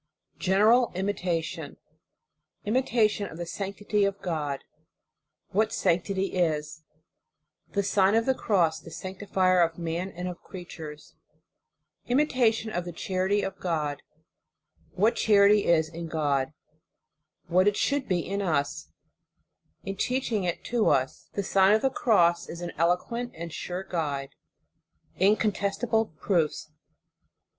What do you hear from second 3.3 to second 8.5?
THE SANCTITY OF GOD WHAT SANCTITY is THE SIGN OF THE